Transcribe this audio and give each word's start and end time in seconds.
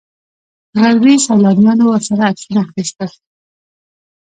غربي 0.79 1.13
سیلانیانو 1.25 1.83
ورسره 1.89 2.21
عکسونه 2.29 2.59
اخیستل. 2.67 3.11